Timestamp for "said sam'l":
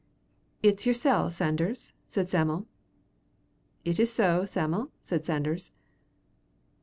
2.07-2.65